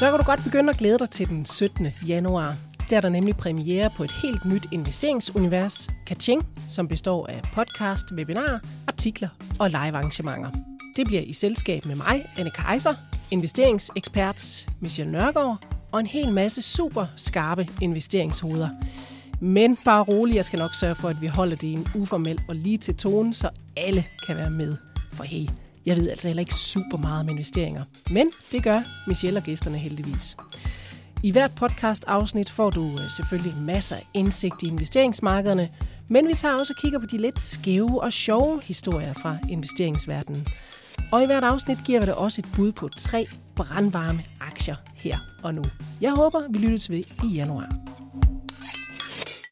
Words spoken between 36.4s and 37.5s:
også og kigger på de lidt